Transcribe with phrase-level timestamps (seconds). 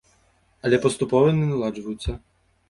[0.69, 2.17] Але паступова яны наладжваюцца.